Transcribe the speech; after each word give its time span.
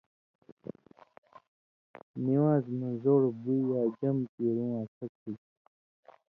نِوان٘ز 2.23 2.65
مہ 2.77 2.89
زوڑ 3.03 3.21
بوئ 3.41 3.59
یا 3.69 3.81
جم 3.99 4.17
کیرُوں 4.33 4.73
اڅھک 4.81 5.11
ہُوئ 5.21 5.33
تھُو۔ 5.37 5.49